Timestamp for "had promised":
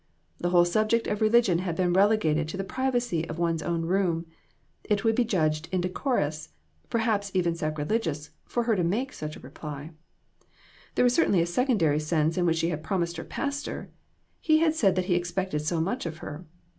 12.69-13.17